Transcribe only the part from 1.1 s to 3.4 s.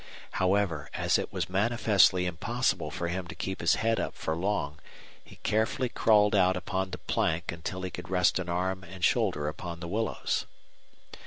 it was manifestly impossible for him to